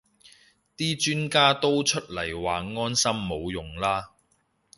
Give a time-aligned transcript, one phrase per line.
[0.75, 4.09] 啲專家都出嚟話安心冇用啦